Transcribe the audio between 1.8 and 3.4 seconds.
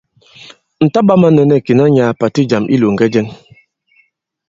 nyàà pàti ì jàm i ilōŋgɛ jɛŋ.